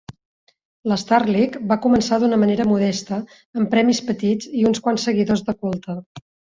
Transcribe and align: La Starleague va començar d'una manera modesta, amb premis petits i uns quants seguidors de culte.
La 0.91 0.97
Starleague 1.01 1.61
va 1.73 1.77
començar 1.83 2.19
d'una 2.25 2.41
manera 2.45 2.67
modesta, 2.73 3.21
amb 3.61 3.73
premis 3.77 4.05
petits 4.11 4.53
i 4.65 4.69
uns 4.75 4.85
quants 4.89 5.11
seguidors 5.11 5.49
de 5.53 5.61
culte. 5.65 6.03